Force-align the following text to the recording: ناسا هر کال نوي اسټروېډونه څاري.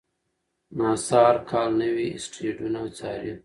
ناسا 0.77 1.19
هر 1.27 1.37
کال 1.49 1.69
نوي 1.81 2.07
اسټروېډونه 2.17 2.81
څاري. 2.97 3.31